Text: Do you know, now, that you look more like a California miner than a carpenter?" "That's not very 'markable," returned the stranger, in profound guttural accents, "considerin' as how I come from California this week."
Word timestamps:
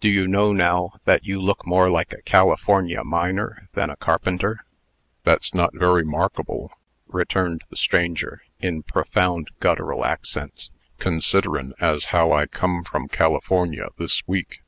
Do 0.00 0.08
you 0.08 0.28
know, 0.28 0.52
now, 0.52 0.92
that 1.04 1.24
you 1.24 1.40
look 1.42 1.66
more 1.66 1.90
like 1.90 2.12
a 2.12 2.22
California 2.22 3.02
miner 3.02 3.68
than 3.72 3.90
a 3.90 3.96
carpenter?" 3.96 4.64
"That's 5.24 5.52
not 5.52 5.74
very 5.74 6.04
'markable," 6.04 6.70
returned 7.08 7.64
the 7.68 7.76
stranger, 7.76 8.42
in 8.60 8.84
profound 8.84 9.50
guttural 9.58 10.04
accents, 10.04 10.70
"considerin' 11.00 11.74
as 11.80 12.04
how 12.14 12.30
I 12.30 12.46
come 12.46 12.84
from 12.84 13.08
California 13.08 13.88
this 13.98 14.22
week." 14.28 14.62